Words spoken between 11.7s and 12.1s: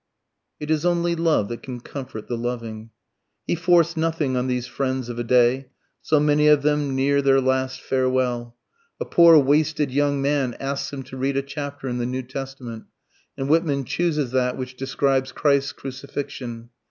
in the